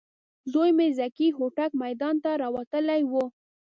زوی 0.51 0.69
مې 0.77 0.87
ذکي 0.99 1.27
هوتک 1.37 1.71
میدان 1.83 2.15
ته 2.23 2.31
راوتلی 2.43 3.01
و. 3.11 3.13